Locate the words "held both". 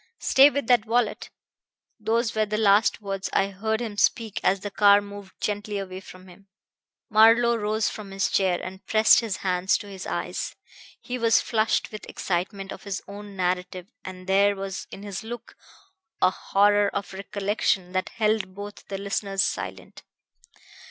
18.09-18.87